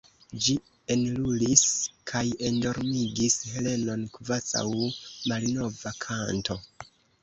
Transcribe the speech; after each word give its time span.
Ĝi 0.43 0.53
enlulis 0.95 1.65
kaj 2.13 2.23
endormigis 2.49 3.39
Helenon 3.53 4.09
kvazaŭ 4.19 4.67
malnova 4.75 5.99
kanto. 6.05 6.63